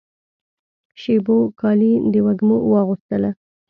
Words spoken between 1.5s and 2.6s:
کالي د وږمو